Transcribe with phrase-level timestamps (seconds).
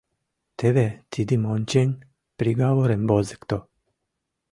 [0.59, 1.89] —Теве тидым ончен,
[2.37, 3.57] приговорым возыкто.